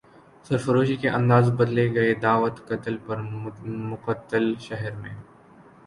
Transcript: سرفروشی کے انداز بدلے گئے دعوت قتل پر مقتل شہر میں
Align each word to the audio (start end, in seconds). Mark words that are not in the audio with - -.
سرفروشی 0.45 0.95
کے 0.95 1.09
انداز 1.09 1.49
بدلے 1.57 1.87
گئے 1.95 2.13
دعوت 2.21 2.65
قتل 2.67 2.97
پر 3.05 3.17
مقتل 3.91 4.53
شہر 4.59 4.95
میں 4.95 5.15